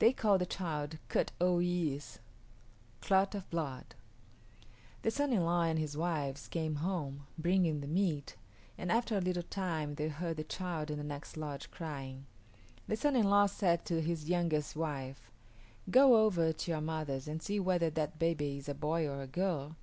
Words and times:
They 0.00 0.12
called 0.12 0.40
the 0.40 0.46
child 0.46 0.98
Kut 1.08 1.30
o 1.40 1.58
yis´ 1.58 2.18
Clot 3.00 3.36
of 3.36 3.48
Blood. 3.50 3.94
The 5.02 5.12
son 5.12 5.32
in 5.32 5.44
law 5.44 5.62
and 5.62 5.78
his 5.78 5.96
wives 5.96 6.48
came 6.48 6.74
home, 6.82 7.28
bringing 7.38 7.80
the 7.80 7.86
meat, 7.86 8.34
and 8.76 8.90
after 8.90 9.16
a 9.16 9.20
little 9.20 9.44
time 9.44 9.94
they 9.94 10.08
heard 10.08 10.38
the 10.38 10.42
child 10.42 10.90
in 10.90 10.98
the 10.98 11.04
next 11.04 11.36
lodge 11.36 11.70
crying. 11.70 12.26
The 12.88 12.96
son 12.96 13.14
in 13.14 13.30
law 13.30 13.46
said 13.46 13.84
to 13.84 14.00
his 14.02 14.28
youngest 14.28 14.74
wife, 14.74 15.30
"Go 15.88 16.16
over 16.16 16.52
to 16.52 16.70
your 16.72 16.80
mother's 16.80 17.28
and 17.28 17.40
see 17.40 17.60
whether 17.60 17.90
that 17.90 18.18
baby 18.18 18.58
is 18.58 18.68
a 18.68 18.74
boy 18.74 19.06
or 19.08 19.22
a 19.22 19.28
girl. 19.28 19.76